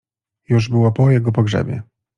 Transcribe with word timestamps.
Już 0.49 0.69
było 0.69 0.91
po 0.91 1.11
jego 1.11 1.31
pogrzebie. 1.31 1.83